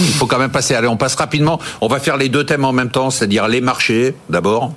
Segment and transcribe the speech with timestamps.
[0.00, 0.74] Il faut quand même passer.
[0.74, 1.60] Allez, on passe rapidement.
[1.80, 4.72] On va faire les deux thèmes en même temps, c'est-à-dire les marchés d'abord.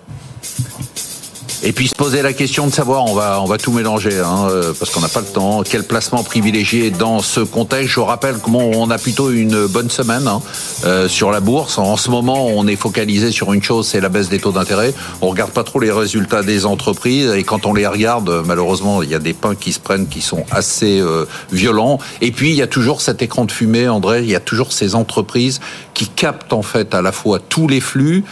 [1.63, 4.47] Et puis se poser la question de savoir, on va, on va tout mélanger, hein,
[4.49, 5.61] euh, parce qu'on n'a pas le temps.
[5.61, 7.93] Quel placement privilégié dans ce contexte?
[7.93, 10.41] Je rappelle comment on a plutôt une bonne semaine hein,
[10.85, 11.77] euh, sur la bourse.
[11.77, 14.91] En ce moment, on est focalisé sur une chose, c'est la baisse des taux d'intérêt.
[15.21, 19.09] On regarde pas trop les résultats des entreprises, et quand on les regarde, malheureusement, il
[19.09, 21.99] y a des pains qui se prennent qui sont assez euh, violents.
[22.21, 24.23] Et puis il y a toujours cet écran de fumée, André.
[24.23, 25.59] Il y a toujours ces entreprises
[25.93, 28.23] qui captent en fait à la fois tous les flux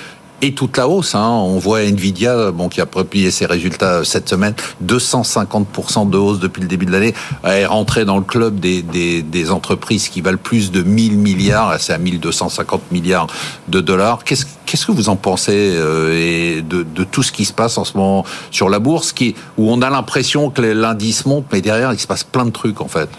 [0.42, 1.16] et toute la hausse.
[1.16, 1.28] Hein.
[1.28, 4.54] On voit Nvidia, bon, qui a publié ses résultats cette semaine,
[4.86, 9.22] 250% de hausse depuis le début de l'année, est rentré dans le club des, des,
[9.22, 13.28] des, entreprises qui valent plus de 1000 milliards, c'est à 1250 milliards
[13.68, 14.24] de dollars.
[14.24, 17.80] Qu'est-ce qu'est-ce que vous en pensez euh, et de, de, tout ce qui se passe
[17.80, 21.62] en ce moment sur la bourse, qui, où on a l'impression que l'indice monte, mais
[21.62, 23.10] derrière il se passe plein de trucs en fait?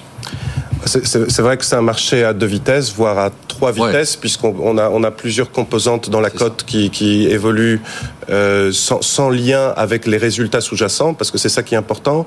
[0.87, 4.89] C'est vrai que c'est un marché à deux vitesses, voire à trois vitesses, puisqu'on a,
[4.89, 7.81] on a plusieurs composantes dans la cote qui, qui évoluent
[8.31, 12.27] euh, sans, sans, lien avec les résultats sous-jacents, parce que c'est ça qui est important.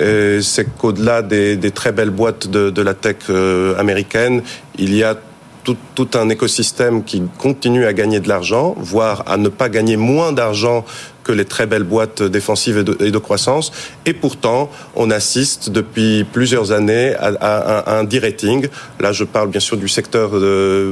[0.00, 4.42] Euh, c'est qu'au-delà des, des, très belles boîtes de, de la tech euh, américaine,
[4.78, 5.16] il y a
[5.62, 9.96] tout, tout, un écosystème qui continue à gagner de l'argent, voire à ne pas gagner
[9.96, 10.84] moins d'argent
[11.24, 13.72] que les très belles boîtes défensives et de, croissance.
[14.06, 18.68] Et pourtant, on assiste depuis plusieurs années à, un de-rating.
[19.00, 20.30] Là, je parle bien sûr du secteur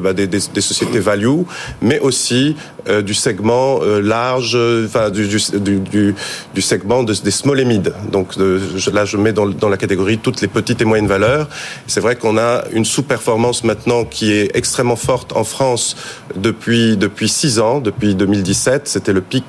[0.00, 1.42] bah, des, sociétés value,
[1.83, 2.56] mais aussi
[2.89, 7.92] euh, du segment euh, large, enfin du, du, segment de, des small et mid.
[8.11, 11.48] Donc je, là, je mets dans, la catégorie toutes les petites et moyennes valeurs.
[11.86, 15.96] C'est vrai qu'on a une sous-performance maintenant qui est extrêmement forte en France
[16.34, 18.89] depuis depuis six ans, depuis 2017.
[18.89, 19.44] C'était le pic.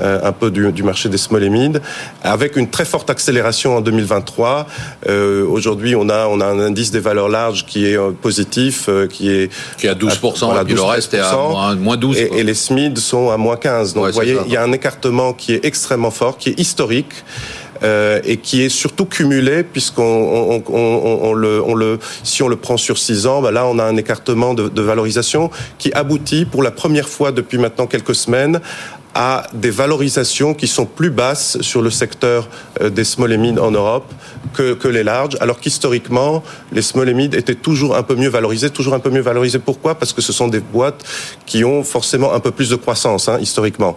[0.00, 1.80] Euh, un peu du, du, marché des small et mid,
[2.22, 4.66] avec une très forte accélération en 2023.
[5.08, 8.86] Euh, Aujourd'hui, on a, on a un indice des valeurs larges qui est euh, positif,
[8.88, 11.74] euh, qui est qui est à 12 voilà, et puis le reste est à moins,
[11.74, 12.16] moins 12.
[12.16, 13.94] Et, et, les SMID sont à moins 15.
[13.94, 16.58] Donc, ouais, vous voyez, il y a un écartement qui est extrêmement fort, qui est
[16.58, 17.12] historique.
[17.82, 22.48] Euh, et qui est surtout cumulé puisqu'on on, on, on, le, on le, si on
[22.48, 25.90] le prend sur six ans, bah là on a un écartement de, de valorisation qui
[25.94, 28.60] aboutit pour la première fois depuis maintenant quelques semaines
[29.14, 32.48] à des valorisations qui sont plus basses sur le secteur
[32.80, 34.12] euh, des small et mid en Europe
[34.52, 38.94] que, que les larges, alors qu'historiquement, les mid étaient toujours un peu mieux valorisés, toujours
[38.94, 39.58] un peu mieux valorisés.
[39.58, 39.94] Pourquoi?
[39.94, 41.04] Parce que ce sont des boîtes
[41.46, 43.96] qui ont forcément un peu plus de croissance, hein, historiquement.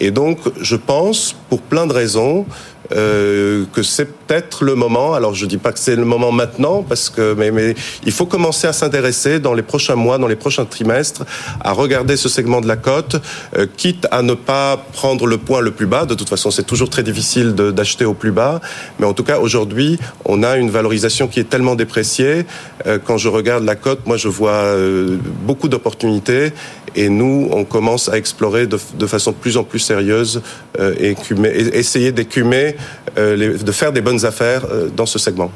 [0.00, 2.46] Et donc, je pense, pour plein de raisons,
[2.94, 5.14] euh, que c'est peut-être le moment.
[5.14, 7.74] Alors je dis pas que c'est le moment maintenant parce que mais, mais
[8.04, 11.24] il faut commencer à s'intéresser dans les prochains mois, dans les prochains trimestres,
[11.60, 13.16] à regarder ce segment de la cote,
[13.56, 16.06] euh, quitte à ne pas prendre le point le plus bas.
[16.06, 18.60] De toute façon, c'est toujours très difficile d'acheter au plus bas,
[18.98, 19.91] mais en tout cas aujourd'hui,
[20.24, 22.46] on a une valorisation qui est tellement dépréciée.
[22.86, 26.52] Euh, quand je regarde la cote, moi je vois euh, beaucoup d'opportunités
[26.94, 30.42] et nous on commence à explorer de, de façon de plus en plus sérieuse
[30.78, 32.76] euh, et, écumer, et essayer d'écumer
[33.18, 35.50] euh, les, de faire des bonnes affaires euh, dans ce segment.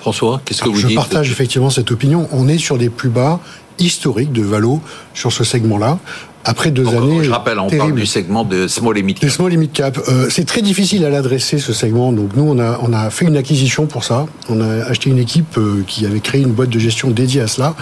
[0.00, 0.90] François, qu'est-ce que vous je dites?
[0.90, 2.28] Je partage effectivement cette opinion.
[2.32, 3.38] On est sur des plus bas
[3.78, 4.80] historiques de Valo
[5.14, 5.98] sur ce segment-là.
[6.44, 7.24] Après deux Donc, années.
[7.24, 9.30] Je rappelle, on parle du segment de small et mid cap.
[9.30, 9.98] Small et mid cap.
[10.08, 12.12] Euh, c'est très difficile à l'adresser ce segment.
[12.12, 14.26] Donc nous, on a on a fait une acquisition pour ça.
[14.48, 17.46] On a acheté une équipe euh, qui avait créé une boîte de gestion dédiée à
[17.46, 17.76] cela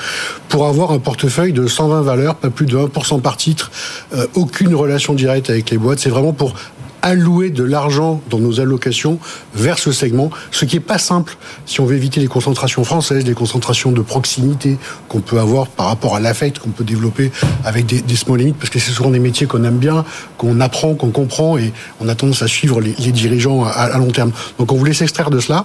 [0.48, 3.70] pour avoir un portefeuille de 120 valeurs, pas plus de 1% par titre,
[4.14, 6.00] euh, aucune relation directe avec les boîtes.
[6.00, 6.54] C'est vraiment pour
[7.02, 9.18] allouer de l'argent dans nos allocations
[9.54, 13.24] vers ce segment, ce qui n'est pas simple si on veut éviter les concentrations françaises,
[13.24, 14.78] les concentrations de proximité
[15.08, 17.30] qu'on peut avoir par rapport à l'affect qu'on peut développer
[17.64, 20.04] avec des, des small limits, parce que c'est souvent des métiers qu'on aime bien,
[20.38, 24.10] qu'on apprend, qu'on comprend, et on a tendance à suivre les, dirigeants à, à, long
[24.10, 24.32] terme.
[24.58, 25.64] Donc on voulait s'extraire de cela.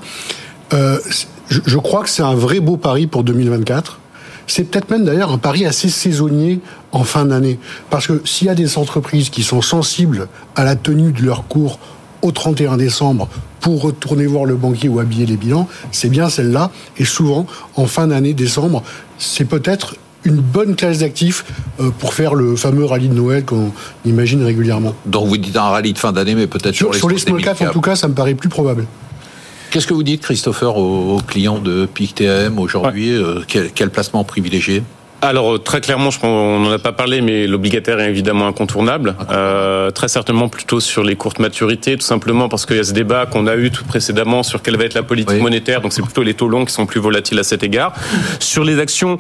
[0.74, 1.00] Euh,
[1.50, 4.00] je, je crois que c'est un vrai beau pari pour 2024.
[4.48, 6.60] C'est peut-être même d'ailleurs un pari assez saisonnier
[6.92, 7.60] en fin d'année.
[7.90, 11.48] Parce que s'il y a des entreprises qui sont sensibles à la tenue de leur
[11.48, 11.80] cours
[12.22, 13.28] au 31 décembre
[13.60, 16.72] pour retourner voir le banquier ou habiller les bilans, c'est bien celle-là.
[16.98, 17.46] Et souvent,
[17.76, 18.84] en fin d'année, décembre,
[19.18, 21.46] c'est peut-être une bonne classe d'actifs
[21.80, 23.72] euh, pour faire le fameux rallye de Noël qu'on
[24.06, 24.94] imagine régulièrement.
[25.06, 27.40] Donc vous dites un rallye de fin d'année, mais peut-être sur, sur, les, sur les
[27.40, 28.86] small cap, en tout cas, ça me paraît plus probable.
[29.72, 33.24] Qu'est-ce que vous dites, Christopher, aux, clients de PIC-TM aujourd'hui ouais.
[33.24, 34.84] euh, quel, quel, placement privilégié?
[35.28, 39.16] Alors très clairement, je pense, on n'en a pas parlé, mais l'obligataire est évidemment incontournable.
[39.32, 42.94] Euh, très certainement plutôt sur les courtes maturités, tout simplement parce qu'il y a ce
[42.94, 45.42] débat qu'on a eu tout précédemment sur quelle va être la politique oui.
[45.42, 45.82] monétaire.
[45.82, 47.94] Donc c'est plutôt les taux longs qui sont plus volatiles à cet égard.
[48.40, 49.18] Sur les actions,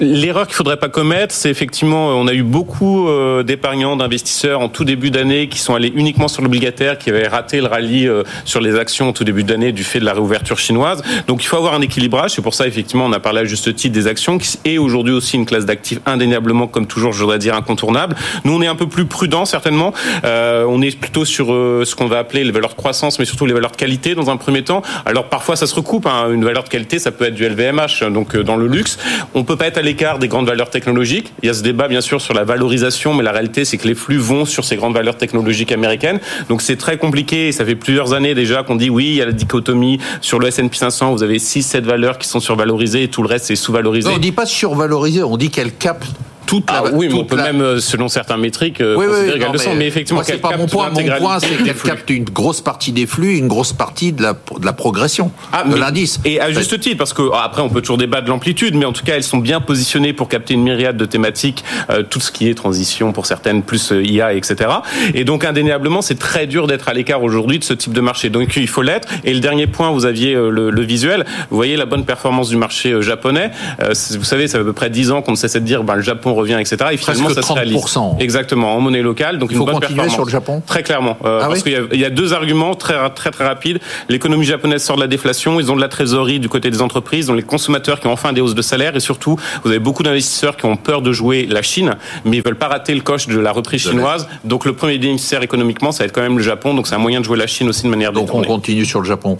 [0.00, 4.68] l'erreur qu'il faudrait pas commettre, c'est effectivement, on a eu beaucoup euh, d'épargnants, d'investisseurs en
[4.68, 8.22] tout début d'année qui sont allés uniquement sur l'obligataire, qui avaient raté le rallye euh,
[8.44, 11.02] sur les actions en tout début d'année du fait de la réouverture chinoise.
[11.26, 12.32] Donc il faut avoir un équilibrage.
[12.32, 15.14] C'est pour ça effectivement, on a parlé à juste titre des actions qui est aujourd'hui
[15.14, 18.16] aussi une classe d'actifs indéniablement, comme toujours, je voudrais dire incontournable.
[18.44, 19.92] Nous, on est un peu plus prudent certainement.
[20.24, 23.24] Euh, on est plutôt sur euh, ce qu'on va appeler les valeurs de croissance, mais
[23.24, 24.82] surtout les valeurs de qualité dans un premier temps.
[25.06, 26.06] Alors parfois, ça se recoupe.
[26.06, 26.30] Hein.
[26.32, 28.98] Une valeur de qualité, ça peut être du LVMH, donc euh, dans le luxe.
[29.34, 31.32] On peut pas être à l'écart des grandes valeurs technologiques.
[31.42, 33.86] Il y a ce débat bien sûr sur la valorisation, mais la réalité, c'est que
[33.86, 36.20] les flux vont sur ces grandes valeurs technologiques américaines.
[36.48, 37.52] Donc c'est très compliqué.
[37.52, 40.48] Ça fait plusieurs années déjà qu'on dit oui, il y a la dichotomie sur le
[40.48, 41.12] S&P 500.
[41.12, 44.08] Vous avez 6, 7 valeurs qui sont survalorisées et tout le reste c'est sous-valorisé.
[44.10, 46.06] On dit pas survalorisé, on dit qu'elle capte
[46.48, 49.58] toute la, ah, oui, on peut même, euh, selon certains métriques, euh, considérer qu'elle le
[49.58, 49.74] sent.
[49.76, 50.88] Mais effectivement, c'est pas mon point.
[50.88, 54.32] Mon point, c'est qu'elle capte une grosse partie des flux, une grosse partie de la,
[54.32, 56.20] de la progression ah, de l'indice.
[56.24, 58.86] Et à juste titre, parce que ah, après, on peut toujours débattre de l'amplitude, mais
[58.86, 62.18] en tout cas, elles sont bien positionnées pour capter une myriade de thématiques, euh, tout
[62.18, 64.70] ce qui est transition pour certaines, plus IA, etc.
[65.12, 68.30] Et donc, indéniablement, c'est très dur d'être à l'écart aujourd'hui de ce type de marché.
[68.30, 69.06] Donc, il faut l'être.
[69.24, 71.26] Et le dernier point, vous aviez le, le, visuel.
[71.50, 73.50] Vous voyez la bonne performance du marché japonais.
[73.78, 75.96] vous savez, ça fait à peu près 10 ans qu'on ne cessait de dire, ben,
[75.96, 76.76] le Japon revient, etc.
[76.92, 78.20] Et Presque ça 30%.
[78.20, 79.38] Exactement, en monnaie locale.
[79.38, 81.16] Donc Il faut une bonne continuer sur le Japon Très clairement.
[81.24, 83.78] Euh, ah parce qu'il y, y, a deux arguments très, très, très rapides.
[84.08, 87.26] L'économie japonaise sort de la déflation, ils ont de la trésorerie du côté des entreprises,
[87.26, 89.78] ils ont les consommateurs qui ont enfin des hausses de salaire et surtout, vous avez
[89.78, 93.00] beaucoup d'investisseurs qui ont peur de jouer la Chine, mais ils veulent pas rater le
[93.00, 94.28] coche de la reprise chinoise.
[94.44, 96.74] Donc le premier bénéficiaire économiquement, ça va être quand même le Japon.
[96.74, 99.00] Donc c'est un moyen de jouer la Chine aussi de manière Donc on continue sur
[99.00, 99.38] le Japon.